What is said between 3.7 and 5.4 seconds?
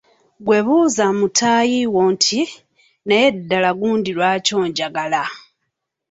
gundi lwaki onjagala?